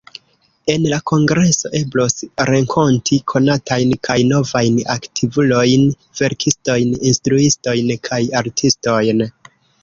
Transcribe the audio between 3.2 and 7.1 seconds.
konatajn kaj novajn aktivulojn, verkistojn,